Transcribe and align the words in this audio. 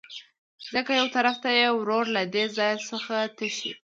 ځکه 0.73 0.91
يوطرف 0.99 1.35
ته 1.43 1.49
يې 1.59 1.67
ورور 1.79 2.05
له 2.15 2.23
دې 2.33 2.43
ځاى 2.57 2.75
څخه 2.89 3.15
تښى 3.37 3.69
وو. 3.73 3.77